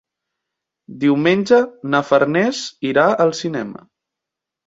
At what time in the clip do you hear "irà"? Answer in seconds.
2.93-3.03